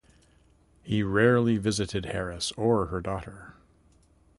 He 0.81 1.03
rarely 1.03 1.57
visited 1.57 2.05
Harris 2.07 2.51
or 2.53 2.87
her 2.87 3.01
daughter. 3.01 3.53